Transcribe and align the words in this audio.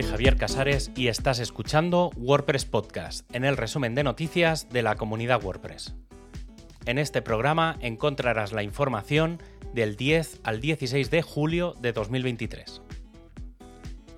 soy 0.00 0.10
Javier 0.10 0.36
Casares 0.36 0.90
y 0.96 1.08
estás 1.08 1.40
escuchando 1.40 2.10
WordPress 2.16 2.64
Podcast, 2.64 3.28
en 3.34 3.44
el 3.44 3.58
resumen 3.58 3.94
de 3.94 4.02
noticias 4.02 4.70
de 4.70 4.82
la 4.82 4.94
comunidad 4.94 5.42
WordPress. 5.42 5.94
En 6.86 6.96
este 6.96 7.20
programa 7.20 7.76
encontrarás 7.80 8.52
la 8.52 8.62
información 8.62 9.42
del 9.74 9.96
10 9.96 10.40
al 10.42 10.62
16 10.62 11.10
de 11.10 11.20
julio 11.20 11.74
de 11.80 11.92
2023. 11.92 12.80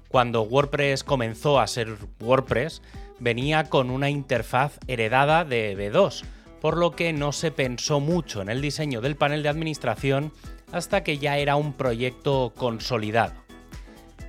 Cuando 0.09 0.43
WordPress 0.43 1.03
comenzó 1.03 1.59
a 1.59 1.67
ser 1.67 1.97
WordPress, 2.21 2.81
venía 3.19 3.65
con 3.69 3.91
una 3.91 4.09
interfaz 4.09 4.79
heredada 4.87 5.45
de 5.45 5.77
V2, 5.77 6.23
por 6.61 6.77
lo 6.77 6.93
que 6.93 7.13
no 7.13 7.33
se 7.33 7.51
pensó 7.51 7.99
mucho 7.99 8.41
en 8.41 8.51
el 8.51 8.61
diseño 8.61 9.01
del 9.01 9.17
panel 9.17 9.43
de 9.43 9.49
administración 9.49 10.33
hasta 10.71 11.03
que 11.03 11.19
ya 11.19 11.39
era 11.39 11.57
un 11.57 11.73
proyecto 11.73 12.53
consolidado. 12.57 13.42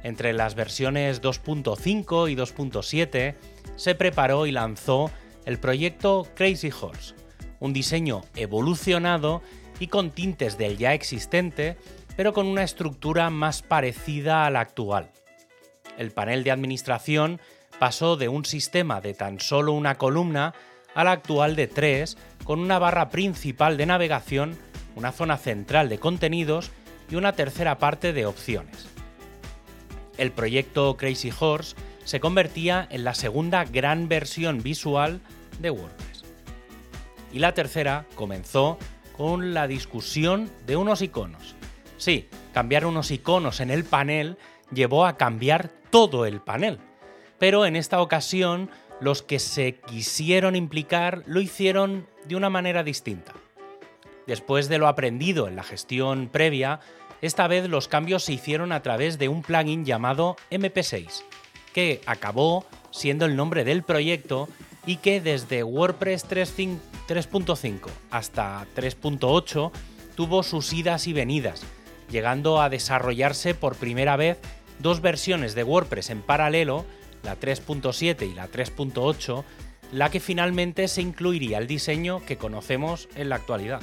Entre 0.04 0.34
las 0.34 0.54
versiones 0.54 1.22
2.5 1.22 2.30
y 2.30 2.36
2.7 2.36 3.36
se 3.78 3.96
preparó 3.96 4.46
y 4.46 4.52
lanzó 4.52 5.10
el 5.46 5.60
proyecto 5.60 6.28
Crazy 6.36 6.70
Horse, 6.70 7.16
un 7.60 7.72
diseño 7.72 8.22
evolucionado 8.36 9.42
y 9.80 9.88
con 9.88 10.12
tintes 10.12 10.58
del 10.58 10.78
ya 10.78 10.94
existente, 10.94 11.78
pero 12.18 12.34
con 12.34 12.48
una 12.48 12.64
estructura 12.64 13.30
más 13.30 13.62
parecida 13.62 14.46
a 14.46 14.50
la 14.50 14.60
actual. 14.60 15.10
El 15.98 16.12
panel 16.12 16.44
de 16.44 16.52
administración 16.52 17.40
pasó 17.80 18.18
de 18.18 18.28
un 18.28 18.44
sistema 18.44 19.00
de 19.00 19.14
tan 19.14 19.40
solo 19.40 19.72
una 19.72 19.96
columna 19.96 20.54
al 20.96 21.08
actual 21.08 21.56
de 21.56 21.68
tres, 21.68 22.18
con 22.44 22.60
una 22.60 22.78
barra 22.78 23.10
principal 23.10 23.78
de 23.78 23.86
navegación, 23.86 24.58
una 24.96 25.12
zona 25.12 25.38
central 25.38 25.90
de 25.90 25.98
contenidos 25.98 26.72
y 27.10 27.16
una 27.16 27.34
tercera 27.34 27.80
parte 27.80 28.14
de 28.14 28.26
opciones 28.26 28.92
el 30.17 30.31
proyecto 30.31 30.97
Crazy 30.97 31.31
Horse 31.38 31.75
se 32.03 32.19
convertía 32.19 32.88
en 32.92 33.03
la 33.03 33.14
segunda 33.14 33.66
gran 33.66 34.08
versión 34.08 34.61
visual 34.61 35.22
de 35.59 35.70
WordPress. 35.70 36.23
Y 37.31 37.39
la 37.39 37.53
tercera 37.53 38.05
comenzó 38.16 38.78
con 39.16 39.53
la 39.53 39.67
discusión 39.67 40.52
de 40.66 40.75
unos 40.75 41.02
iconos. 41.02 41.55
Sí, 41.97 42.28
cambiar 42.53 42.86
unos 42.86 43.11
iconos 43.11 43.59
en 43.59 43.70
el 43.70 43.83
panel 43.83 44.38
llevó 44.73 45.05
a 45.05 45.17
cambiar 45.17 45.70
todo 45.89 46.25
el 46.25 46.42
panel. 46.42 46.80
Pero 47.39 47.66
en 47.66 47.75
esta 47.75 48.02
ocasión 48.02 48.70
los 49.00 49.22
que 49.22 49.39
se 49.39 49.75
quisieron 49.75 50.55
implicar 50.55 51.23
lo 51.25 51.42
hicieron 51.42 52.08
de 52.25 52.36
una 52.36 52.50
manera 52.50 52.83
distinta. 52.83 53.33
Después 54.27 54.70
de 54.70 54.77
lo 54.77 54.88
aprendido 54.88 55.48
en 55.48 55.55
la 55.55 55.64
gestión 55.64 56.30
previa, 56.30 56.80
esta 57.24 57.48
vez 57.48 57.70
los 57.70 57.88
cambios 57.88 58.26
se 58.26 58.34
hicieron 58.34 58.74
a 58.74 58.82
través 58.82 59.18
de 59.18 59.30
un 59.30 59.44
plugin 59.44 59.86
llamado 59.86 60.36
MP6, 60.52 61.24
que 61.74 62.02
acabó 62.06 62.66
siendo 62.92 63.26
el 63.26 63.38
nombre 63.38 63.64
del 63.64 63.82
proyecto 63.82 64.50
y 64.86 64.98
que 64.98 65.22
desde 65.22 65.64
WordPress 65.64 66.28
3.5 66.28 67.80
hasta 68.12 68.68
3.8 68.76 69.72
tuvo 70.16 70.44
sus 70.44 70.74
idas 70.74 71.08
y 71.08 71.14
venidas, 71.14 71.64
llegando 72.12 72.62
a 72.62 72.68
desarrollarse 72.68 73.56
por 73.56 73.78
primera 73.78 74.18
vez 74.18 74.38
dos 74.80 75.00
versiones 75.00 75.56
de 75.56 75.64
WordPress 75.64 76.10
en 76.10 76.24
paralelo, 76.24 76.86
la 77.24 77.40
3.7 77.40 78.30
y 78.30 78.34
la 78.34 78.52
3.8, 78.52 79.46
la 79.94 80.12
que 80.12 80.20
finalmente 80.20 80.90
se 80.90 81.02
incluiría 81.02 81.58
el 81.58 81.68
diseño 81.68 82.22
que 82.26 82.36
conocemos 82.36 83.08
en 83.16 83.30
la 83.30 83.36
actualidad. 83.36 83.80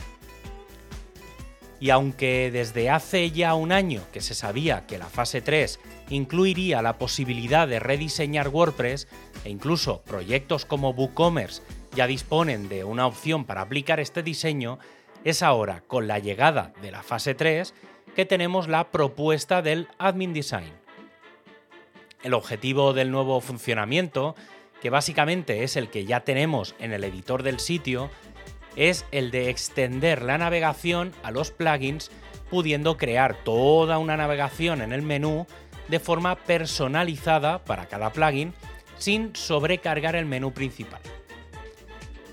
Y 1.80 1.90
aunque 1.90 2.50
desde 2.52 2.90
hace 2.90 3.30
ya 3.30 3.54
un 3.54 3.72
año 3.72 4.02
que 4.12 4.20
se 4.20 4.34
sabía 4.34 4.86
que 4.86 4.98
la 4.98 5.06
fase 5.06 5.40
3 5.40 5.80
incluiría 6.10 6.82
la 6.82 6.98
posibilidad 6.98 7.66
de 7.66 7.80
rediseñar 7.80 8.48
WordPress 8.48 9.08
e 9.44 9.50
incluso 9.50 10.02
proyectos 10.02 10.66
como 10.66 10.90
WooCommerce 10.90 11.62
ya 11.94 12.06
disponen 12.06 12.68
de 12.68 12.84
una 12.84 13.06
opción 13.06 13.44
para 13.44 13.62
aplicar 13.62 14.00
este 14.00 14.22
diseño, 14.22 14.78
es 15.24 15.42
ahora 15.42 15.82
con 15.86 16.06
la 16.06 16.18
llegada 16.18 16.72
de 16.82 16.90
la 16.90 17.02
fase 17.02 17.34
3 17.34 17.74
que 18.14 18.26
tenemos 18.26 18.68
la 18.68 18.90
propuesta 18.90 19.62
del 19.62 19.88
Admin 19.98 20.32
Design. 20.32 20.72
El 22.22 22.34
objetivo 22.34 22.92
del 22.92 23.10
nuevo 23.10 23.40
funcionamiento, 23.40 24.34
que 24.80 24.90
básicamente 24.90 25.62
es 25.62 25.76
el 25.76 25.88
que 25.88 26.04
ya 26.04 26.20
tenemos 26.20 26.74
en 26.78 26.92
el 26.92 27.04
editor 27.04 27.42
del 27.42 27.60
sitio, 27.60 28.10
es 28.76 29.04
el 29.10 29.30
de 29.30 29.50
extender 29.50 30.22
la 30.22 30.38
navegación 30.38 31.12
a 31.22 31.30
los 31.30 31.50
plugins, 31.50 32.10
pudiendo 32.50 32.96
crear 32.96 33.34
toda 33.34 33.98
una 33.98 34.16
navegación 34.16 34.82
en 34.82 34.92
el 34.92 35.02
menú 35.02 35.46
de 35.88 36.00
forma 36.00 36.36
personalizada 36.36 37.64
para 37.64 37.86
cada 37.86 38.12
plugin 38.12 38.54
sin 38.98 39.34
sobrecargar 39.34 40.14
el 40.14 40.26
menú 40.26 40.52
principal. 40.52 41.00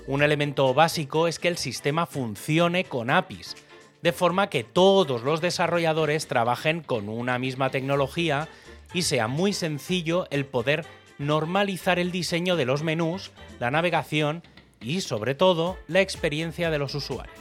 Un 0.06 0.22
elemento 0.22 0.72
básico 0.74 1.28
es 1.28 1.38
que 1.38 1.48
el 1.48 1.58
sistema 1.58 2.06
funcione 2.06 2.84
con 2.84 3.10
APIs, 3.10 3.56
de 4.02 4.12
forma 4.12 4.48
que 4.48 4.64
todos 4.64 5.22
los 5.22 5.40
desarrolladores 5.40 6.28
trabajen 6.28 6.82
con 6.82 7.08
una 7.08 7.38
misma 7.38 7.70
tecnología 7.70 8.48
y 8.94 9.02
sea 9.02 9.28
muy 9.28 9.52
sencillo 9.52 10.26
el 10.30 10.46
poder 10.46 10.86
normalizar 11.18 11.98
el 11.98 12.12
diseño 12.12 12.56
de 12.56 12.64
los 12.64 12.82
menús, 12.82 13.32
la 13.58 13.70
navegación 13.70 14.42
y, 14.80 15.00
sobre 15.00 15.34
todo, 15.34 15.76
la 15.86 16.00
experiencia 16.00 16.70
de 16.70 16.78
los 16.78 16.94
usuarios. 16.94 17.36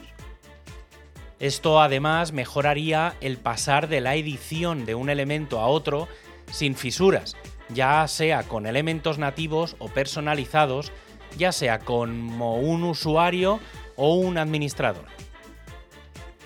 Esto 1.39 1.79
además 1.79 2.31
mejoraría 2.31 3.15
el 3.21 3.37
pasar 3.37 3.87
de 3.87 4.01
la 4.01 4.15
edición 4.15 4.85
de 4.85 4.95
un 4.95 5.09
elemento 5.09 5.59
a 5.59 5.67
otro 5.67 6.07
sin 6.51 6.75
fisuras, 6.75 7.37
ya 7.69 8.07
sea 8.07 8.43
con 8.43 8.65
elementos 8.65 9.19
nativos 9.19 9.75
o 9.77 9.87
personalizados, 9.87 10.91
ya 11.37 11.51
sea 11.51 11.79
como 11.79 12.57
un 12.57 12.83
usuario 12.83 13.59
o 13.95 14.15
un 14.15 14.37
administrador. 14.37 15.05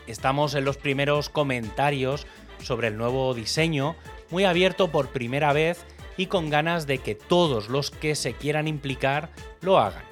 Estamos 0.07 0.55
en 0.55 0.65
los 0.65 0.77
primeros 0.77 1.29
comentarios 1.29 2.27
sobre 2.61 2.89
el 2.89 2.97
nuevo 2.97 3.33
diseño, 3.33 3.95
muy 4.29 4.43
abierto 4.43 4.91
por 4.91 5.09
primera 5.09 5.53
vez 5.53 5.85
y 6.17 6.25
con 6.25 6.49
ganas 6.49 6.85
de 6.85 6.97
que 6.97 7.15
todos 7.15 7.69
los 7.69 7.91
que 7.91 8.15
se 8.15 8.33
quieran 8.33 8.67
implicar 8.67 9.29
lo 9.61 9.79
hagan. 9.79 10.10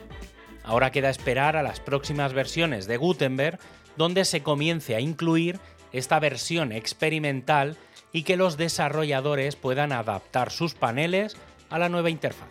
Ahora 0.69 0.91
queda 0.91 1.09
esperar 1.09 1.57
a 1.57 1.63
las 1.63 1.80
próximas 1.80 2.34
versiones 2.34 2.85
de 2.85 2.97
Gutenberg 2.97 3.57
donde 3.97 4.24
se 4.24 4.44
comience 4.44 4.96
a 4.96 5.00
incluir 5.00 5.59
esta 5.91 6.19
versión 6.19 6.72
experimental 6.72 7.75
y 8.12 8.22
que 8.22 8.38
los 8.38 8.56
desarrolladores 8.56 9.56
puedan 9.56 9.91
adaptar 9.91 10.52
sus 10.52 10.75
paneles 10.75 11.35
a 11.72 11.80
la 11.80 11.90
nueva 11.90 12.12
interfaz. 12.12 12.50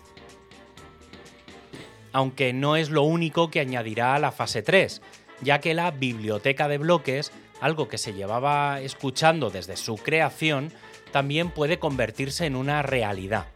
Aunque 2.12 2.52
no 2.52 2.74
es 2.74 2.90
lo 2.90 3.04
único 3.04 3.52
que 3.52 3.60
añadirá 3.60 4.16
a 4.16 4.18
la 4.18 4.32
fase 4.32 4.62
3, 4.62 5.00
ya 5.40 5.60
que 5.60 5.72
la 5.72 5.92
biblioteca 5.92 6.66
de 6.66 6.78
bloques, 6.78 7.30
algo 7.60 7.86
que 7.86 7.98
se 7.98 8.14
llevaba 8.14 8.80
escuchando 8.80 9.48
desde 9.50 9.76
su 9.76 9.94
creación, 9.94 10.72
también 11.12 11.52
puede 11.52 11.78
convertirse 11.78 12.46
en 12.46 12.56
una 12.56 12.82
realidad. 12.82 13.46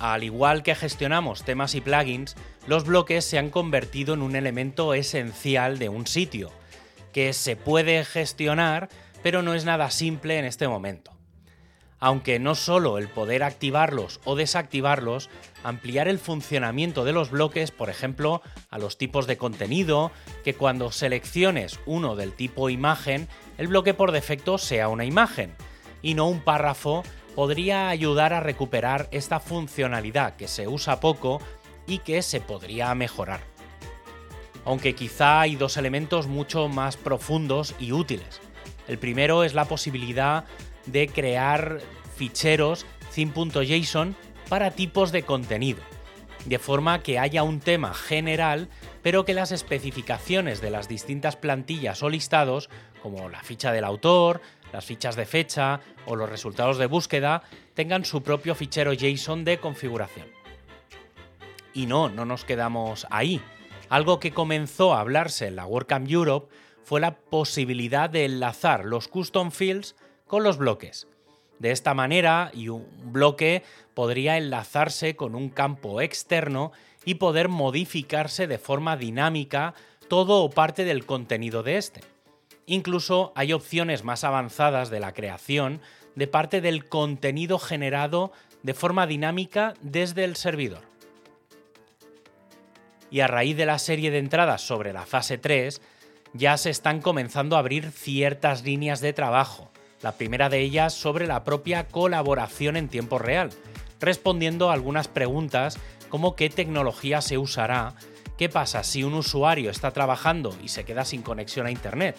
Al 0.00 0.22
igual 0.22 0.62
que 0.62 0.74
gestionamos 0.74 1.44
temas 1.44 1.74
y 1.74 1.80
plugins, 1.80 2.36
los 2.66 2.84
bloques 2.84 3.24
se 3.24 3.38
han 3.38 3.50
convertido 3.50 4.14
en 4.14 4.22
un 4.22 4.36
elemento 4.36 4.94
esencial 4.94 5.78
de 5.78 5.88
un 5.88 6.06
sitio, 6.06 6.50
que 7.12 7.32
se 7.32 7.56
puede 7.56 8.04
gestionar, 8.04 8.88
pero 9.22 9.42
no 9.42 9.54
es 9.54 9.64
nada 9.64 9.90
simple 9.90 10.38
en 10.38 10.44
este 10.44 10.68
momento. 10.68 11.12
Aunque 11.98 12.40
no 12.40 12.56
solo 12.56 12.98
el 12.98 13.06
poder 13.06 13.44
activarlos 13.44 14.20
o 14.24 14.34
desactivarlos, 14.34 15.30
ampliar 15.62 16.08
el 16.08 16.18
funcionamiento 16.18 17.04
de 17.04 17.12
los 17.12 17.30
bloques, 17.30 17.70
por 17.70 17.90
ejemplo, 17.90 18.42
a 18.70 18.78
los 18.78 18.98
tipos 18.98 19.28
de 19.28 19.36
contenido, 19.36 20.10
que 20.42 20.54
cuando 20.54 20.90
selecciones 20.90 21.78
uno 21.86 22.16
del 22.16 22.32
tipo 22.32 22.70
imagen, 22.70 23.28
el 23.56 23.68
bloque 23.68 23.94
por 23.94 24.10
defecto 24.10 24.58
sea 24.58 24.88
una 24.88 25.04
imagen, 25.04 25.54
y 26.02 26.14
no 26.14 26.26
un 26.26 26.40
párrafo, 26.40 27.04
podría 27.36 27.88
ayudar 27.88 28.32
a 28.32 28.40
recuperar 28.40 29.08
esta 29.12 29.38
funcionalidad 29.38 30.34
que 30.34 30.48
se 30.48 30.66
usa 30.66 30.98
poco 30.98 31.40
que 31.98 32.22
se 32.22 32.40
podría 32.40 32.94
mejorar. 32.94 33.40
Aunque 34.64 34.94
quizá 34.94 35.40
hay 35.40 35.56
dos 35.56 35.76
elementos 35.76 36.26
mucho 36.26 36.68
más 36.68 36.96
profundos 36.96 37.74
y 37.78 37.92
útiles. 37.92 38.40
El 38.88 38.98
primero 38.98 39.44
es 39.44 39.54
la 39.54 39.64
posibilidad 39.64 40.44
de 40.86 41.08
crear 41.08 41.80
ficheros 42.16 42.86
theme.json 43.14 44.16
para 44.48 44.70
tipos 44.70 45.12
de 45.12 45.22
contenido, 45.22 45.80
de 46.44 46.58
forma 46.58 47.02
que 47.02 47.18
haya 47.18 47.42
un 47.42 47.60
tema 47.60 47.94
general, 47.94 48.68
pero 49.02 49.24
que 49.24 49.34
las 49.34 49.52
especificaciones 49.52 50.60
de 50.60 50.70
las 50.70 50.88
distintas 50.88 51.36
plantillas 51.36 52.02
o 52.02 52.10
listados, 52.10 52.68
como 53.02 53.28
la 53.28 53.42
ficha 53.42 53.72
del 53.72 53.84
autor, 53.84 54.40
las 54.72 54.84
fichas 54.84 55.16
de 55.16 55.26
fecha 55.26 55.80
o 56.06 56.16
los 56.16 56.28
resultados 56.28 56.78
de 56.78 56.86
búsqueda, 56.86 57.42
tengan 57.74 58.04
su 58.04 58.22
propio 58.22 58.54
fichero 58.54 58.92
JSON 58.92 59.44
de 59.44 59.58
configuración. 59.58 60.41
Y 61.74 61.86
no, 61.86 62.08
no 62.08 62.24
nos 62.24 62.44
quedamos 62.44 63.06
ahí. 63.10 63.40
Algo 63.88 64.20
que 64.20 64.32
comenzó 64.32 64.94
a 64.94 65.00
hablarse 65.00 65.46
en 65.46 65.56
la 65.56 65.66
WordCamp 65.66 66.10
Europe 66.10 66.54
fue 66.82 67.00
la 67.00 67.16
posibilidad 67.16 68.10
de 68.10 68.24
enlazar 68.24 68.84
los 68.84 69.08
custom 69.08 69.50
fields 69.50 69.94
con 70.26 70.42
los 70.42 70.56
bloques, 70.56 71.06
De 71.58 71.70
esta 71.70 71.92
manera, 71.92 72.50
un 72.54 72.86
bloque 73.12 73.62
podría 73.94 74.38
enlazarse 74.38 75.14
con 75.14 75.34
un 75.34 75.50
campo 75.50 76.00
externo 76.00 76.72
y 77.04 77.16
poder 77.16 77.48
modificarse 77.48 78.46
de 78.46 78.58
forma 78.58 78.96
dinámica 78.96 79.74
todo 80.08 80.42
o 80.42 80.50
parte 80.50 80.84
del 80.84 81.04
contenido 81.04 81.62
de 81.62 81.76
este. 81.76 82.00
Incluso 82.66 83.32
hay 83.34 83.52
opciones 83.52 84.04
más 84.04 84.24
avanzadas 84.24 84.88
de 84.90 85.00
la 85.00 85.12
creación 85.12 85.80
de 86.14 86.26
parte 86.26 86.60
del 86.60 86.88
contenido 86.88 87.58
generado 87.58 88.32
de 88.62 88.74
forma 88.74 89.06
dinámica 89.06 89.74
desde 89.82 90.24
el 90.24 90.36
servidor. 90.36 90.91
Y 93.12 93.20
a 93.20 93.28
raíz 93.28 93.58
de 93.58 93.66
la 93.66 93.78
serie 93.78 94.10
de 94.10 94.18
entradas 94.18 94.62
sobre 94.62 94.94
la 94.94 95.04
fase 95.04 95.36
3, 95.36 95.82
ya 96.32 96.56
se 96.56 96.70
están 96.70 97.02
comenzando 97.02 97.56
a 97.56 97.58
abrir 97.58 97.90
ciertas 97.92 98.64
líneas 98.64 99.02
de 99.02 99.12
trabajo, 99.12 99.70
la 100.00 100.12
primera 100.12 100.48
de 100.48 100.60
ellas 100.60 100.94
sobre 100.94 101.26
la 101.26 101.44
propia 101.44 101.88
colaboración 101.88 102.74
en 102.76 102.88
tiempo 102.88 103.18
real, 103.18 103.50
respondiendo 104.00 104.70
a 104.70 104.72
algunas 104.72 105.08
preguntas 105.08 105.78
como 106.08 106.36
qué 106.36 106.48
tecnología 106.48 107.20
se 107.20 107.36
usará, 107.36 107.94
qué 108.38 108.48
pasa 108.48 108.82
si 108.82 109.04
un 109.04 109.12
usuario 109.12 109.70
está 109.70 109.90
trabajando 109.90 110.56
y 110.64 110.68
se 110.68 110.84
queda 110.84 111.04
sin 111.04 111.20
conexión 111.20 111.66
a 111.66 111.70
Internet. 111.70 112.16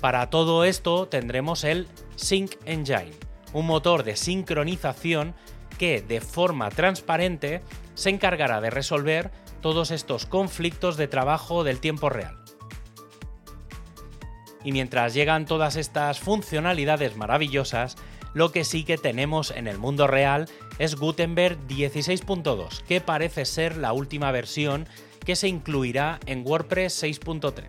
Para 0.00 0.30
todo 0.30 0.64
esto 0.64 1.06
tendremos 1.06 1.64
el 1.64 1.86
Sync 2.16 2.52
Engine, 2.64 3.12
un 3.52 3.66
motor 3.66 4.04
de 4.04 4.16
sincronización 4.16 5.34
que 5.78 6.00
de 6.00 6.22
forma 6.22 6.70
transparente 6.70 7.60
se 7.94 8.08
encargará 8.08 8.62
de 8.62 8.70
resolver 8.70 9.30
todos 9.60 9.90
estos 9.90 10.26
conflictos 10.26 10.96
de 10.96 11.08
trabajo 11.08 11.64
del 11.64 11.80
tiempo 11.80 12.08
real. 12.08 12.36
Y 14.64 14.72
mientras 14.72 15.14
llegan 15.14 15.46
todas 15.46 15.76
estas 15.76 16.20
funcionalidades 16.20 17.16
maravillosas, 17.16 17.96
lo 18.34 18.52
que 18.52 18.64
sí 18.64 18.84
que 18.84 18.98
tenemos 18.98 19.50
en 19.50 19.66
el 19.66 19.78
mundo 19.78 20.06
real 20.06 20.48
es 20.78 20.96
Gutenberg 20.96 21.58
16.2, 21.66 22.82
que 22.82 23.00
parece 23.00 23.44
ser 23.44 23.76
la 23.76 23.92
última 23.92 24.30
versión 24.30 24.86
que 25.24 25.36
se 25.36 25.48
incluirá 25.48 26.20
en 26.26 26.46
WordPress 26.46 27.02
6.3. 27.02 27.64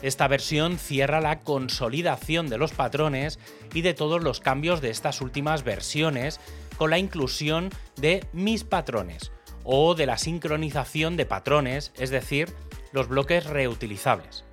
Esta 0.00 0.28
versión 0.28 0.78
cierra 0.78 1.20
la 1.20 1.40
consolidación 1.40 2.48
de 2.48 2.58
los 2.58 2.72
patrones 2.72 3.38
y 3.74 3.82
de 3.82 3.94
todos 3.94 4.22
los 4.22 4.40
cambios 4.40 4.80
de 4.80 4.90
estas 4.90 5.20
últimas 5.20 5.64
versiones 5.64 6.40
con 6.76 6.90
la 6.90 6.98
inclusión 6.98 7.70
de 7.96 8.24
mis 8.32 8.62
patrones 8.62 9.32
o 9.70 9.94
de 9.94 10.06
la 10.06 10.16
sincronización 10.16 11.18
de 11.18 11.26
patrones, 11.26 11.92
es 11.98 12.08
decir, 12.08 12.54
los 12.90 13.06
bloques 13.06 13.44
reutilizables. 13.44 14.46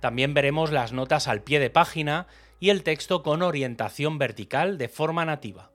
También 0.00 0.34
veremos 0.34 0.72
las 0.72 0.92
notas 0.92 1.28
al 1.28 1.44
pie 1.44 1.60
de 1.60 1.70
página 1.70 2.26
y 2.58 2.70
el 2.70 2.82
texto 2.82 3.22
con 3.22 3.42
orientación 3.42 4.18
vertical 4.18 4.76
de 4.76 4.88
forma 4.88 5.24
nativa. 5.24 5.70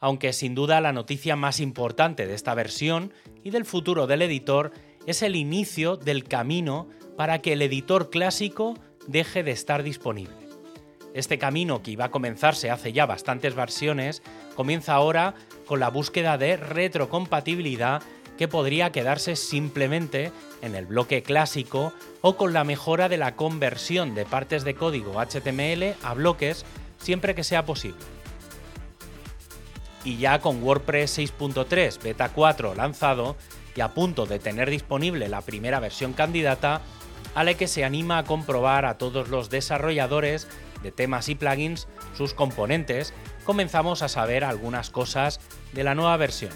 Aunque 0.00 0.32
sin 0.32 0.56
duda 0.56 0.80
la 0.80 0.92
noticia 0.92 1.36
más 1.36 1.60
importante 1.60 2.26
de 2.26 2.34
esta 2.34 2.56
versión 2.56 3.12
y 3.44 3.50
del 3.50 3.66
futuro 3.66 4.08
del 4.08 4.22
editor 4.22 4.72
es 5.06 5.22
el 5.22 5.36
inicio 5.36 5.96
del 5.96 6.24
camino 6.24 6.88
para 7.16 7.40
que 7.40 7.52
el 7.52 7.62
editor 7.62 8.10
clásico 8.10 8.74
deje 9.06 9.44
de 9.44 9.52
estar 9.52 9.84
disponible. 9.84 10.41
Este 11.14 11.38
camino 11.38 11.82
que 11.82 11.90
iba 11.90 12.06
a 12.06 12.10
comenzarse 12.10 12.70
hace 12.70 12.92
ya 12.92 13.06
bastantes 13.06 13.54
versiones 13.54 14.22
comienza 14.54 14.94
ahora 14.94 15.34
con 15.66 15.80
la 15.80 15.90
búsqueda 15.90 16.38
de 16.38 16.56
retrocompatibilidad 16.56 18.02
que 18.38 18.48
podría 18.48 18.92
quedarse 18.92 19.36
simplemente 19.36 20.32
en 20.62 20.74
el 20.74 20.86
bloque 20.86 21.22
clásico 21.22 21.92
o 22.22 22.36
con 22.36 22.52
la 22.54 22.64
mejora 22.64 23.08
de 23.08 23.18
la 23.18 23.36
conversión 23.36 24.14
de 24.14 24.24
partes 24.24 24.64
de 24.64 24.74
código 24.74 25.20
HTML 25.20 25.94
a 26.02 26.14
bloques 26.14 26.64
siempre 26.98 27.34
que 27.34 27.44
sea 27.44 27.66
posible. 27.66 28.00
Y 30.04 30.16
ya 30.16 30.40
con 30.40 30.62
WordPress 30.62 31.18
6.3 31.18 32.02
Beta 32.02 32.30
4 32.30 32.74
lanzado 32.74 33.36
y 33.76 33.80
a 33.80 33.88
punto 33.88 34.26
de 34.26 34.38
tener 34.38 34.70
disponible 34.70 35.28
la 35.28 35.42
primera 35.42 35.78
versión 35.78 36.12
candidata, 36.12 36.80
a 37.34 37.44
que 37.54 37.68
se 37.68 37.84
anima 37.84 38.18
a 38.18 38.24
comprobar 38.24 38.84
a 38.84 38.98
todos 38.98 39.28
los 39.28 39.48
desarrolladores 39.48 40.48
de 40.82 40.92
temas 40.92 41.28
y 41.28 41.34
plugins 41.34 41.88
sus 42.16 42.34
componentes, 42.34 43.12
comenzamos 43.44 44.02
a 44.02 44.08
saber 44.08 44.44
algunas 44.44 44.90
cosas 44.90 45.40
de 45.72 45.84
la 45.84 45.94
nueva 45.94 46.16
versión. 46.16 46.52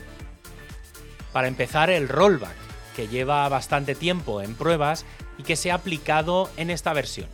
Para 1.33 1.49
empezar, 1.49 1.91
el 1.91 2.09
rollback, 2.09 2.57
que 2.95 3.09
lleva 3.09 3.49
bastante 3.49 3.95
tiempo 3.95 4.41
en 4.41 4.55
pruebas 4.55 5.05
y 5.39 5.43
que 5.43 5.57
se 5.57 5.71
ha 5.71 5.75
aplicado 5.75 6.51
en 6.57 6.71
esta 6.71 6.93
versión. 6.93 7.29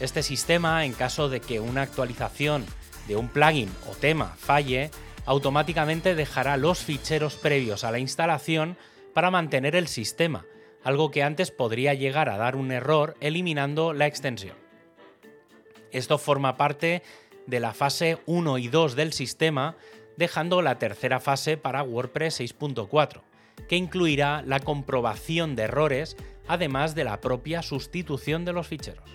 Este 0.00 0.22
sistema, 0.22 0.84
en 0.84 0.92
caso 0.92 1.28
de 1.28 1.40
que 1.40 1.60
una 1.60 1.82
actualización 1.82 2.64
de 3.08 3.16
un 3.16 3.28
plugin 3.28 3.70
o 3.90 3.94
tema 3.94 4.34
falle, 4.38 4.90
automáticamente 5.26 6.14
dejará 6.14 6.56
los 6.56 6.78
ficheros 6.78 7.34
previos 7.36 7.84
a 7.84 7.90
la 7.90 7.98
instalación 7.98 8.76
para 9.14 9.30
mantener 9.30 9.76
el 9.76 9.88
sistema, 9.88 10.44
algo 10.82 11.10
que 11.10 11.22
antes 11.22 11.50
podría 11.50 11.94
llegar 11.94 12.28
a 12.28 12.36
dar 12.36 12.56
un 12.56 12.72
error 12.72 13.16
eliminando 13.20 13.92
la 13.92 14.06
extensión. 14.06 14.63
Esto 15.94 16.18
forma 16.18 16.56
parte 16.56 17.04
de 17.46 17.60
la 17.60 17.72
fase 17.72 18.18
1 18.26 18.58
y 18.58 18.66
2 18.66 18.96
del 18.96 19.12
sistema, 19.12 19.76
dejando 20.16 20.60
la 20.60 20.76
tercera 20.80 21.20
fase 21.20 21.56
para 21.56 21.84
WordPress 21.84 22.40
6.4, 22.40 23.22
que 23.68 23.76
incluirá 23.76 24.42
la 24.42 24.58
comprobación 24.58 25.54
de 25.54 25.62
errores, 25.62 26.16
además 26.48 26.96
de 26.96 27.04
la 27.04 27.20
propia 27.20 27.62
sustitución 27.62 28.44
de 28.44 28.52
los 28.52 28.66
ficheros. 28.66 29.08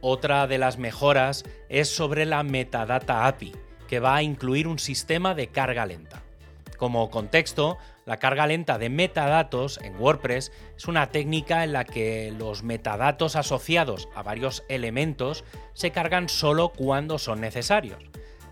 Otra 0.00 0.48
de 0.48 0.58
las 0.58 0.76
mejoras 0.76 1.44
es 1.68 1.88
sobre 1.88 2.26
la 2.26 2.42
Metadata 2.42 3.28
API, 3.28 3.52
que 3.86 4.00
va 4.00 4.16
a 4.16 4.22
incluir 4.24 4.66
un 4.66 4.80
sistema 4.80 5.36
de 5.36 5.50
carga 5.50 5.86
lenta. 5.86 6.20
Como 6.78 7.10
contexto, 7.10 7.78
la 8.04 8.18
carga 8.18 8.46
lenta 8.46 8.78
de 8.78 8.88
metadatos 8.88 9.78
en 9.82 9.96
WordPress 10.00 10.52
es 10.76 10.88
una 10.88 11.10
técnica 11.10 11.62
en 11.62 11.72
la 11.72 11.84
que 11.84 12.34
los 12.36 12.62
metadatos 12.62 13.36
asociados 13.36 14.08
a 14.14 14.22
varios 14.22 14.64
elementos 14.68 15.44
se 15.72 15.92
cargan 15.92 16.28
solo 16.28 16.70
cuando 16.70 17.18
son 17.18 17.40
necesarios. 17.40 18.02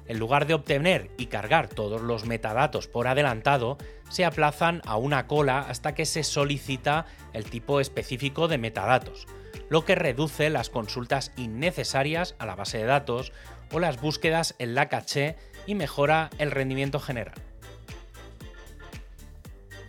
En 0.06 0.19
lugar 0.19 0.47
de 0.47 0.55
obtener 0.55 1.11
y 1.19 1.26
cargar 1.26 1.69
todos 1.69 2.00
los 2.00 2.26
metadatos 2.26 2.88
por 2.88 3.06
adelantado, 3.06 3.79
se 4.08 4.25
aplazan 4.25 4.82
a 4.85 4.97
una 4.97 5.26
cola 5.26 5.61
hasta 5.61 5.94
que 5.94 6.05
se 6.05 6.25
solicita 6.25 7.06
el 7.32 7.44
tipo 7.44 7.81
específico 7.81 8.49
de 8.49 8.58
metadatos, 8.58 9.27
lo 9.69 9.84
que 9.84 9.94
reduce 9.94 10.51
las 10.51 10.69
consultas 10.69 11.32
innecesarias 11.36 12.34
a 12.39 12.46
la 12.46 12.56
base 12.56 12.79
de 12.79 12.86
datos 12.86 13.32
o 13.72 13.79
las 13.79 14.01
búsquedas 14.01 14.56
en 14.58 14.74
la 14.74 14.89
caché 14.89 15.36
y 15.67 15.77
mejora 15.77 16.31
el 16.39 16.51
rendimiento 16.51 16.98
general 16.98 17.49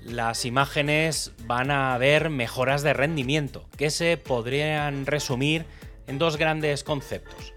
las 0.03 0.45
imágenes 0.45 1.31
van 1.45 1.71
a 1.71 1.97
ver 1.97 2.29
mejoras 2.29 2.81
de 2.83 2.93
rendimiento, 2.93 3.65
que 3.77 3.89
se 3.89 4.17
podrían 4.17 5.05
resumir 5.05 5.65
en 6.07 6.17
dos 6.17 6.37
grandes 6.37 6.83
conceptos. 6.83 7.53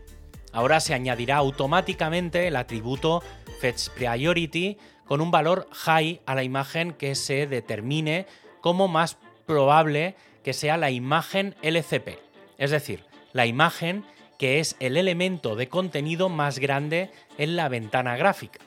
Ahora 0.52 0.80
se 0.80 0.94
añadirá 0.94 1.36
automáticamente 1.36 2.46
el 2.46 2.56
atributo 2.56 3.22
Fetch 3.60 3.88
Priority 3.90 4.78
con 5.04 5.20
un 5.20 5.30
valor 5.30 5.68
high 5.72 6.20
a 6.26 6.34
la 6.34 6.44
imagen 6.44 6.92
que 6.92 7.14
se 7.14 7.46
determine 7.46 8.26
como 8.60 8.88
más 8.88 9.18
probable 9.46 10.14
que 10.42 10.52
sea 10.52 10.76
la 10.76 10.90
imagen 10.90 11.56
LCP, 11.62 12.18
es 12.58 12.70
decir, 12.70 13.04
la 13.32 13.46
imagen 13.46 14.04
que 14.38 14.60
es 14.60 14.76
el 14.80 14.96
elemento 14.96 15.56
de 15.56 15.68
contenido 15.68 16.28
más 16.28 16.58
grande 16.58 17.10
en 17.38 17.56
la 17.56 17.68
ventana 17.68 18.16
gráfica. 18.16 18.60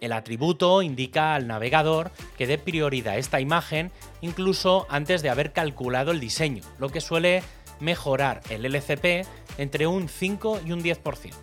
El 0.00 0.12
atributo 0.12 0.80
indica 0.82 1.34
al 1.34 1.46
navegador 1.46 2.10
que 2.38 2.46
dé 2.46 2.56
prioridad 2.56 3.14
a 3.14 3.18
esta 3.18 3.40
imagen 3.40 3.92
incluso 4.22 4.86
antes 4.88 5.22
de 5.22 5.28
haber 5.28 5.52
calculado 5.52 6.10
el 6.10 6.20
diseño, 6.20 6.62
lo 6.78 6.88
que 6.88 7.00
suele 7.00 7.42
mejorar 7.80 8.40
el 8.48 8.64
LCP 8.64 9.26
entre 9.58 9.86
un 9.86 10.08
5 10.08 10.60
y 10.64 10.72
un 10.72 10.82
10%. 10.82 11.34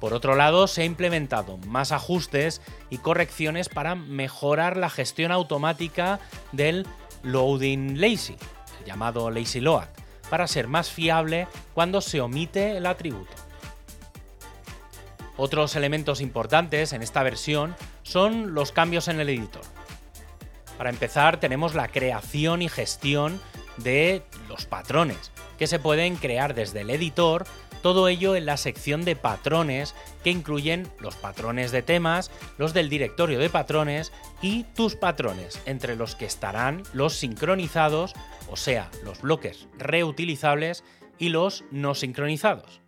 Por 0.00 0.12
otro 0.12 0.36
lado, 0.36 0.66
se 0.66 0.82
ha 0.82 0.84
implementado 0.84 1.56
más 1.66 1.92
ajustes 1.92 2.60
y 2.90 2.98
correcciones 2.98 3.68
para 3.68 3.94
mejorar 3.94 4.76
la 4.76 4.90
gestión 4.90 5.32
automática 5.32 6.20
del 6.52 6.86
loading 7.22 7.98
lazy, 8.00 8.36
llamado 8.84 9.30
lazy 9.30 9.60
load, 9.60 9.86
para 10.28 10.46
ser 10.46 10.68
más 10.68 10.90
fiable 10.90 11.46
cuando 11.72 12.00
se 12.00 12.20
omite 12.20 12.76
el 12.76 12.86
atributo. 12.86 13.43
Otros 15.36 15.74
elementos 15.74 16.20
importantes 16.20 16.92
en 16.92 17.02
esta 17.02 17.22
versión 17.22 17.74
son 18.02 18.54
los 18.54 18.72
cambios 18.72 19.08
en 19.08 19.20
el 19.20 19.28
editor. 19.28 19.62
Para 20.78 20.90
empezar, 20.90 21.40
tenemos 21.40 21.74
la 21.74 21.88
creación 21.88 22.62
y 22.62 22.68
gestión 22.68 23.40
de 23.76 24.22
los 24.48 24.66
patrones, 24.66 25.32
que 25.58 25.66
se 25.66 25.78
pueden 25.78 26.16
crear 26.16 26.54
desde 26.54 26.82
el 26.82 26.90
editor, 26.90 27.46
todo 27.82 28.08
ello 28.08 28.34
en 28.34 28.46
la 28.46 28.56
sección 28.56 29.04
de 29.04 29.14
patrones 29.14 29.94
que 30.22 30.30
incluyen 30.30 30.88
los 31.00 31.16
patrones 31.16 31.70
de 31.70 31.82
temas, 31.82 32.30
los 32.56 32.72
del 32.72 32.88
directorio 32.88 33.38
de 33.38 33.50
patrones 33.50 34.10
y 34.40 34.64
tus 34.74 34.96
patrones, 34.96 35.60
entre 35.66 35.94
los 35.94 36.14
que 36.14 36.24
estarán 36.24 36.82
los 36.94 37.14
sincronizados, 37.14 38.14
o 38.50 38.56
sea, 38.56 38.90
los 39.02 39.20
bloques 39.20 39.68
reutilizables 39.76 40.82
y 41.18 41.28
los 41.28 41.64
no 41.70 41.94
sincronizados. 41.94 42.80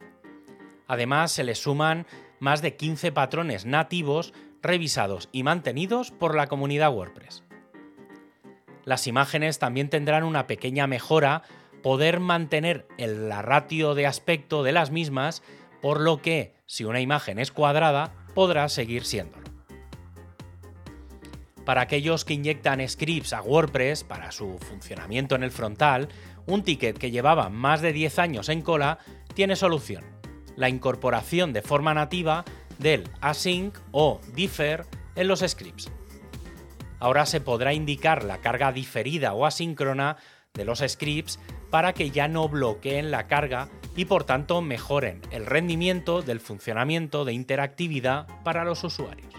Además, 0.88 1.32
se 1.32 1.44
le 1.44 1.54
suman 1.54 2.06
más 2.40 2.62
de 2.62 2.76
15 2.76 3.12
patrones 3.12 3.66
nativos 3.66 4.32
revisados 4.62 5.28
y 5.32 5.42
mantenidos 5.42 6.10
por 6.10 6.34
la 6.34 6.46
comunidad 6.46 6.92
WordPress. 6.92 7.44
Las 8.84 9.06
imágenes 9.06 9.58
también 9.58 9.90
tendrán 9.90 10.24
una 10.24 10.46
pequeña 10.46 10.86
mejora, 10.86 11.42
poder 11.82 12.20
mantener 12.20 12.86
la 12.98 13.42
ratio 13.42 13.94
de 13.94 14.06
aspecto 14.06 14.62
de 14.62 14.72
las 14.72 14.90
mismas, 14.90 15.42
por 15.82 16.00
lo 16.00 16.22
que 16.22 16.54
si 16.66 16.84
una 16.84 17.00
imagen 17.00 17.38
es 17.38 17.52
cuadrada, 17.52 18.12
podrá 18.34 18.68
seguir 18.68 19.04
siéndolo. 19.04 19.46
Para 21.64 21.80
aquellos 21.80 22.24
que 22.24 22.34
inyectan 22.34 22.88
scripts 22.88 23.32
a 23.32 23.42
WordPress 23.42 24.04
para 24.04 24.30
su 24.30 24.56
funcionamiento 24.58 25.34
en 25.34 25.42
el 25.42 25.50
frontal, 25.50 26.08
un 26.46 26.62
ticket 26.62 26.96
que 26.96 27.10
llevaba 27.10 27.48
más 27.48 27.80
de 27.80 27.92
10 27.92 28.20
años 28.20 28.48
en 28.48 28.62
cola 28.62 28.98
tiene 29.34 29.56
solución. 29.56 30.15
La 30.56 30.68
incorporación 30.68 31.52
de 31.52 31.62
forma 31.62 31.94
nativa 31.94 32.44
del 32.78 33.08
async 33.20 33.76
o 33.92 34.20
differ 34.34 34.86
en 35.14 35.28
los 35.28 35.40
scripts. 35.40 35.90
Ahora 36.98 37.26
se 37.26 37.40
podrá 37.40 37.74
indicar 37.74 38.24
la 38.24 38.38
carga 38.38 38.72
diferida 38.72 39.34
o 39.34 39.46
asíncrona 39.46 40.16
de 40.54 40.64
los 40.64 40.82
scripts 40.86 41.38
para 41.70 41.92
que 41.92 42.10
ya 42.10 42.28
no 42.28 42.48
bloqueen 42.48 43.10
la 43.10 43.26
carga 43.26 43.68
y 43.96 44.06
por 44.06 44.24
tanto 44.24 44.62
mejoren 44.62 45.20
el 45.30 45.46
rendimiento 45.46 46.22
del 46.22 46.40
funcionamiento 46.40 47.24
de 47.24 47.34
interactividad 47.34 48.26
para 48.44 48.64
los 48.64 48.82
usuarios. 48.84 49.32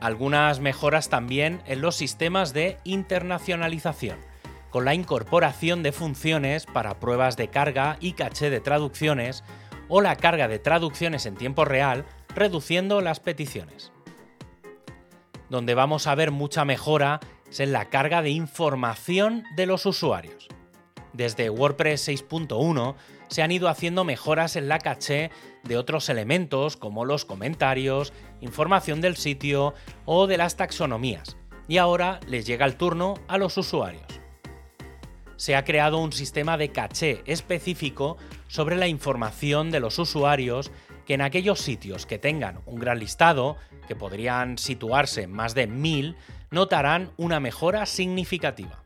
Algunas 0.00 0.60
mejoras 0.60 1.08
también 1.08 1.62
en 1.66 1.80
los 1.80 1.96
sistemas 1.96 2.52
de 2.52 2.76
internacionalización, 2.84 4.18
con 4.68 4.84
la 4.84 4.94
incorporación 4.94 5.82
de 5.82 5.92
funciones 5.92 6.66
para 6.66 7.00
pruebas 7.00 7.38
de 7.38 7.48
carga 7.48 7.96
y 8.00 8.12
caché 8.12 8.50
de 8.50 8.60
traducciones 8.60 9.44
o 9.88 10.00
la 10.00 10.16
carga 10.16 10.48
de 10.48 10.58
traducciones 10.58 11.26
en 11.26 11.36
tiempo 11.36 11.64
real, 11.64 12.04
reduciendo 12.34 13.00
las 13.00 13.20
peticiones. 13.20 13.92
Donde 15.50 15.74
vamos 15.74 16.06
a 16.06 16.14
ver 16.14 16.30
mucha 16.30 16.64
mejora 16.64 17.20
es 17.50 17.60
en 17.60 17.72
la 17.72 17.88
carga 17.90 18.22
de 18.22 18.30
información 18.30 19.44
de 19.56 19.66
los 19.66 19.86
usuarios. 19.86 20.48
Desde 21.12 21.48
WordPress 21.48 22.08
6.1 22.08 22.96
se 23.28 23.42
han 23.42 23.52
ido 23.52 23.68
haciendo 23.68 24.04
mejoras 24.04 24.56
en 24.56 24.68
la 24.68 24.78
caché 24.78 25.30
de 25.62 25.76
otros 25.76 26.08
elementos 26.08 26.76
como 26.76 27.04
los 27.04 27.24
comentarios, 27.24 28.12
información 28.40 29.00
del 29.00 29.16
sitio 29.16 29.74
o 30.04 30.26
de 30.26 30.36
las 30.36 30.56
taxonomías, 30.56 31.36
y 31.68 31.78
ahora 31.78 32.20
les 32.26 32.46
llega 32.46 32.66
el 32.66 32.76
turno 32.76 33.14
a 33.28 33.38
los 33.38 33.56
usuarios. 33.56 34.02
Se 35.36 35.56
ha 35.56 35.64
creado 35.64 35.98
un 35.98 36.12
sistema 36.12 36.56
de 36.56 36.70
caché 36.70 37.22
específico 37.26 38.16
sobre 38.54 38.76
la 38.76 38.86
información 38.86 39.72
de 39.72 39.80
los 39.80 39.98
usuarios 39.98 40.70
que 41.06 41.14
en 41.14 41.22
aquellos 41.22 41.58
sitios 41.58 42.06
que 42.06 42.20
tengan 42.20 42.60
un 42.66 42.78
gran 42.78 43.00
listado, 43.00 43.56
que 43.88 43.96
podrían 43.96 44.58
situarse 44.58 45.26
más 45.26 45.56
de 45.56 45.66
1000, 45.66 46.14
notarán 46.52 47.10
una 47.16 47.40
mejora 47.40 47.84
significativa. 47.84 48.84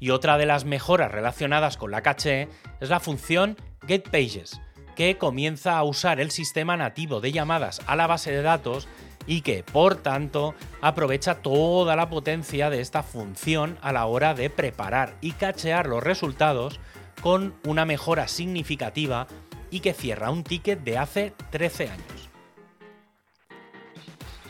Y 0.00 0.10
otra 0.10 0.36
de 0.36 0.46
las 0.46 0.64
mejoras 0.64 1.12
relacionadas 1.12 1.76
con 1.76 1.92
la 1.92 2.02
caché 2.02 2.48
es 2.80 2.88
la 2.88 2.98
función 2.98 3.56
GetPages, 3.86 4.60
que 4.96 5.16
comienza 5.16 5.78
a 5.78 5.84
usar 5.84 6.18
el 6.18 6.32
sistema 6.32 6.76
nativo 6.76 7.20
de 7.20 7.30
llamadas 7.30 7.82
a 7.86 7.94
la 7.94 8.08
base 8.08 8.32
de 8.32 8.42
datos 8.42 8.88
y 9.28 9.42
que, 9.42 9.62
por 9.62 9.94
tanto, 9.94 10.56
aprovecha 10.80 11.36
toda 11.36 11.94
la 11.94 12.10
potencia 12.10 12.68
de 12.68 12.80
esta 12.80 13.04
función 13.04 13.78
a 13.80 13.92
la 13.92 14.06
hora 14.06 14.34
de 14.34 14.50
preparar 14.50 15.14
y 15.20 15.32
cachear 15.32 15.86
los 15.86 16.02
resultados 16.02 16.80
con 17.20 17.54
una 17.64 17.84
mejora 17.84 18.28
significativa 18.28 19.26
y 19.70 19.80
que 19.80 19.92
cierra 19.92 20.30
un 20.30 20.44
ticket 20.44 20.80
de 20.84 20.98
hace 20.98 21.32
13 21.50 21.88
años. 21.88 22.30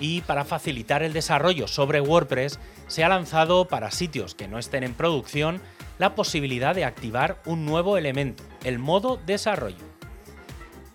Y 0.01 0.23
para 0.23 0.45
facilitar 0.45 1.03
el 1.03 1.13
desarrollo 1.13 1.69
sobre 1.69 2.01
WordPress, 2.01 2.59
se 2.89 3.05
ha 3.05 3.09
lanzado 3.09 3.69
para 3.69 3.91
sitios 3.91 4.35
que 4.35 4.49
no 4.49 4.59
estén 4.59 4.83
en 4.85 4.95
producción 4.95 5.61
la 5.99 6.15
posibilidad 6.15 6.75
de 6.75 6.85
activar 6.85 7.41
un 7.47 7.65
nuevo 7.65 7.97
elemento, 7.97 8.43
el 8.65 8.79
modo 8.79 9.19
desarrollo. 9.25 9.95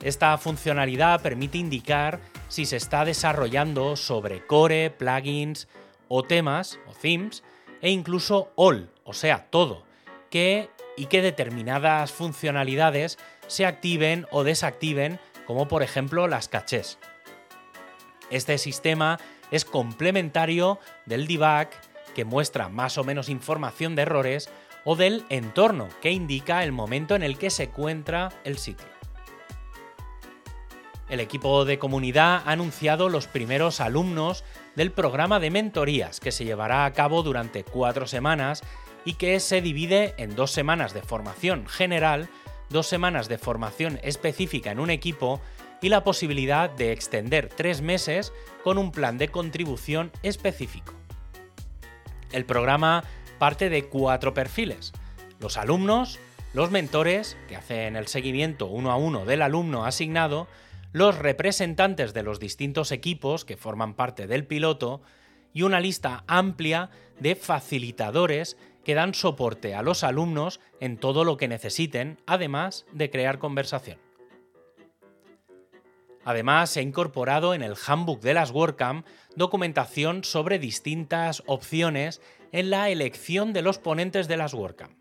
Esta 0.02 0.38
funcionalidad 0.38 1.22
permite 1.22 1.58
indicar 1.58 2.20
si 2.48 2.66
se 2.66 2.78
está 2.78 3.06
desarrollando 3.06 3.96
sobre 3.96 4.46
core, 4.46 4.92
plugins 4.92 5.68
o 6.08 6.24
temas 6.24 6.80
o 6.88 6.94
themes 6.94 7.44
e 7.82 7.90
incluso 7.92 8.52
all, 8.56 8.92
o 9.04 9.14
sea, 9.14 9.48
todo, 9.50 9.84
que 10.30 10.70
y 11.00 11.06
que 11.06 11.22
determinadas 11.22 12.12
funcionalidades 12.12 13.18
se 13.48 13.66
activen 13.66 14.28
o 14.32 14.44
desactiven, 14.44 15.18
como 15.48 15.70
por 15.70 15.82
ejemplo 15.82 16.28
las 16.28 16.50
cachés. 16.50 17.00
Este 18.30 18.58
sistema 18.58 19.18
es 19.50 19.64
complementario 19.64 20.78
del 21.06 21.26
debug, 21.26 21.70
que 22.14 22.26
muestra 22.26 22.68
más 22.68 22.98
o 22.98 23.06
menos 23.06 23.30
información 23.30 23.96
de 23.96 24.02
errores, 24.02 24.50
o 24.84 24.98
del 24.98 25.24
entorno, 25.30 25.88
que 26.02 26.12
indica 26.12 26.66
el 26.66 26.74
momento 26.74 27.16
en 27.16 27.24
el 27.24 27.38
que 27.38 27.50
se 27.50 27.64
encuentra 27.64 28.30
el 28.44 28.58
sitio. 28.58 28.88
El 31.08 31.22
equipo 31.22 31.64
de 31.64 31.80
comunidad 31.80 32.44
ha 32.46 32.52
anunciado 32.52 33.08
los 33.08 33.26
primeros 33.28 33.80
alumnos 33.80 34.44
del 34.76 34.92
programa 34.92 35.40
de 35.40 35.50
mentorías 35.50 36.20
que 36.20 36.34
se 36.34 36.44
llevará 36.44 36.84
a 36.84 36.94
cabo 36.94 37.24
durante 37.24 37.64
cuatro 37.64 38.06
semanas 38.06 38.64
y 39.06 39.14
que 39.14 39.40
se 39.40 39.62
divide 39.62 40.14
en 40.18 40.36
dos 40.36 40.52
semanas 40.52 40.94
de 40.94 41.02
formación 41.02 41.68
general, 41.68 42.30
dos 42.70 42.88
semanas 42.88 43.28
de 43.28 43.38
formación 43.38 44.00
específica 44.04 44.72
en 44.72 44.80
un 44.80 44.90
equipo 44.90 45.42
y 45.82 45.90
la 45.90 46.04
posibilidad 46.04 46.70
de 46.70 46.92
extender 46.92 47.50
tres 47.50 47.82
meses 47.82 48.34
con 48.64 48.78
un 48.78 48.92
plan 48.92 49.18
de 49.18 49.30
contribución 49.30 50.12
específico. 50.24 50.94
El 52.32 52.46
programa 52.46 53.04
parte 53.40 53.70
de 53.70 53.86
cuatro 53.86 54.34
perfiles. 54.34 54.92
Los 55.40 55.58
alumnos, 55.58 56.20
los 56.54 56.70
mentores, 56.70 57.38
que 57.48 57.56
hacen 57.56 57.96
el 57.96 58.08
seguimiento 58.08 58.68
uno 58.68 58.92
a 58.92 58.98
uno 58.98 59.26
del 59.26 59.42
alumno 59.42 59.86
asignado, 59.86 60.48
los 60.92 61.18
representantes 61.18 62.14
de 62.14 62.24
los 62.24 62.40
distintos 62.40 62.92
equipos 62.92 63.46
que 63.46 63.58
forman 63.58 63.94
parte 63.94 64.28
del 64.28 64.46
piloto 64.46 65.02
y 65.54 65.62
una 65.62 65.80
lista 65.80 66.24
amplia 66.28 66.90
de 67.20 67.36
facilitadores 67.36 68.58
que 68.90 68.96
dan 68.96 69.14
soporte 69.14 69.76
a 69.76 69.84
los 69.84 70.04
alumnos 70.04 70.60
en 70.80 70.98
todo 70.98 71.24
lo 71.24 71.38
que 71.38 71.48
necesiten, 71.48 72.18
además 72.26 72.88
de 72.92 73.12
crear 73.12 73.38
conversación. 73.38 74.00
Además, 76.26 76.72
se 76.72 76.80
ha 76.80 76.82
incorporado 76.82 77.54
en 77.54 77.62
el 77.62 77.76
handbook 77.76 78.20
de 78.22 78.34
las 78.34 78.50
WordCamp 78.50 79.06
documentación 79.36 80.24
sobre 80.24 80.58
distintas 80.58 81.44
opciones 81.46 82.20
en 82.52 82.72
la 82.72 82.90
elección 82.90 83.54
de 83.54 83.62
los 83.62 83.78
ponentes 83.78 84.28
de 84.28 84.38
las 84.38 84.56
WordCamp. 84.56 85.00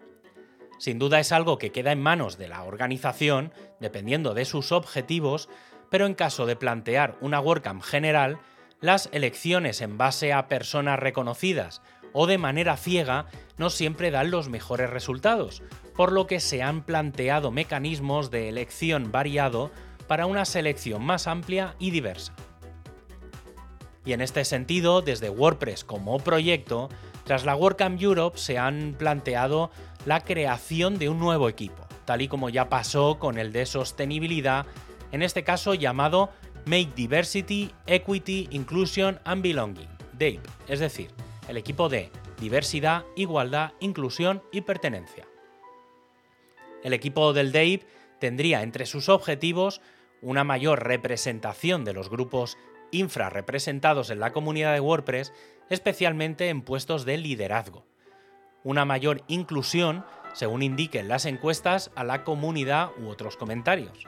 Sin 0.79 0.99
duda 0.99 1.19
es 1.19 1.33
algo 1.33 1.57
que 1.57 1.73
queda 1.73 1.91
en 1.91 2.03
manos 2.03 2.37
de 2.37 2.49
la 2.49 2.65
organización, 2.65 3.55
dependiendo 3.81 4.35
de 4.35 4.45
sus 4.45 4.71
objetivos, 4.71 5.49
pero 5.89 6.05
en 6.05 6.13
caso 6.13 6.45
de 6.45 6.57
plantear 6.57 7.17
una 7.23 7.41
WordCamp 7.41 7.83
general, 7.83 8.39
las 8.83 9.09
elecciones 9.13 9.81
en 9.81 9.97
base 9.97 10.35
a 10.35 10.47
personas 10.47 10.99
reconocidas 10.99 11.81
o 12.13 12.27
de 12.27 12.39
manera 12.39 12.77
ciega 12.77 13.27
no 13.57 13.71
siempre 13.71 14.11
dan 14.11 14.31
los 14.31 14.49
mejores 14.49 14.91
resultados, 14.91 15.63
por 15.97 16.13
lo 16.13 16.27
que 16.27 16.41
se 16.41 16.63
han 16.63 16.83
planteado 16.83 17.51
mecanismos 17.51 18.31
de 18.31 18.49
elección 18.49 19.11
variado 19.11 19.71
para 20.07 20.27
una 20.27 20.45
selección 20.45 21.05
más 21.05 21.27
amplia 21.27 21.75
y 21.79 21.91
diversa. 21.91 22.35
Y 24.05 24.13
en 24.13 24.21
este 24.21 24.45
sentido, 24.45 25.03
desde 25.03 25.29
WordPress 25.29 25.85
como 25.85 26.19
proyecto, 26.19 26.89
tras 27.25 27.45
la 27.45 27.55
WordCamp 27.55 28.01
Europe 28.01 28.39
se 28.39 28.57
han 28.57 28.95
planteado 28.99 29.71
la 30.07 30.21
creación 30.21 30.99
de 30.99 31.11
un 31.11 31.19
nuevo 31.19 31.49
equipo, 31.49 31.87
tal 32.07 32.23
y 32.23 32.29
como 32.29 32.49
ya 32.49 32.71
pasó 32.71 33.19
con 33.19 33.37
el 33.37 33.53
de 33.53 33.67
sostenibilidad, 33.67 34.65
en 35.13 35.23
este 35.23 35.45
caso 35.45 35.75
llamado 35.75 36.31
Make 36.65 36.93
Diversity, 36.97 37.71
Equity, 37.87 38.49
Inclusion 38.51 39.21
and 39.25 39.43
Belonging, 39.43 39.89
DAPE, 40.13 40.41
es 40.69 40.81
decir, 40.81 41.11
el 41.49 41.57
equipo 41.57 41.89
de 41.89 42.11
diversidad, 42.39 43.05
igualdad, 43.17 43.73
inclusión 43.81 44.43
y 44.53 44.61
pertenencia. 44.61 45.27
El 46.85 46.93
equipo 46.93 47.33
del 47.33 47.51
DAPE 47.51 47.87
tendría 48.21 48.63
entre 48.63 48.87
sus 48.87 49.09
objetivos 49.09 49.81
una 50.21 50.45
mayor 50.45 50.85
representación 50.85 51.85
de 51.85 51.95
los 51.95 52.11
grupos 52.11 52.57
infrarrepresentados 52.91 54.11
en 54.11 54.21
la 54.21 54.33
comunidad 54.33 54.75
de 54.75 54.81
WordPress, 54.81 55.33
especialmente 55.71 56.49
en 56.49 56.63
puestos 56.63 57.05
de 57.05 57.17
liderazgo. 57.19 57.85
Una 58.65 58.85
mayor 58.85 59.23
inclusión, 59.29 60.05
según 60.33 60.63
indiquen 60.63 61.09
las 61.09 61.27
encuestas, 61.27 61.91
a 61.95 62.05
la 62.05 62.25
comunidad 62.25 62.91
u 62.99 63.09
otros 63.09 63.37
comentarios. 63.37 64.07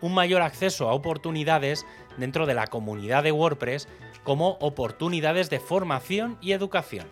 Un 0.00 0.14
mayor 0.14 0.42
acceso 0.42 0.88
a 0.88 0.94
oportunidades 0.94 1.86
dentro 2.16 2.46
de 2.46 2.54
la 2.54 2.66
comunidad 2.66 3.22
de 3.22 3.32
WordPress 3.32 3.88
como 4.24 4.58
oportunidades 4.60 5.50
de 5.50 5.60
formación 5.60 6.38
y 6.40 6.52
educación. 6.52 7.06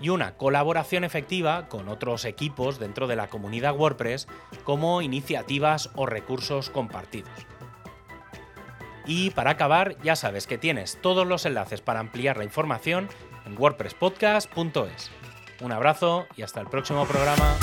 y 0.00 0.10
una 0.10 0.36
colaboración 0.36 1.02
efectiva 1.02 1.68
con 1.68 1.88
otros 1.88 2.24
equipos 2.24 2.78
dentro 2.78 3.08
de 3.08 3.16
la 3.16 3.26
comunidad 3.26 3.76
WordPress 3.76 4.28
como 4.62 5.02
iniciativas 5.02 5.90
o 5.96 6.06
recursos 6.06 6.70
compartidos. 6.70 7.32
Y 9.08 9.30
para 9.30 9.50
acabar, 9.50 9.96
ya 10.02 10.14
sabes 10.16 10.46
que 10.46 10.58
tienes 10.58 10.98
todos 11.00 11.26
los 11.26 11.46
enlaces 11.46 11.80
para 11.80 11.98
ampliar 11.98 12.36
la 12.36 12.44
información 12.44 13.08
en 13.46 13.58
wordpresspodcast.es. 13.58 15.10
Un 15.60 15.72
abrazo 15.72 16.26
y 16.36 16.42
hasta 16.42 16.60
el 16.60 16.68
próximo 16.68 17.06
programa. 17.06 17.56